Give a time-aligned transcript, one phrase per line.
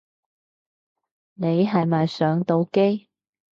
[1.35, 3.07] 你係咪上到機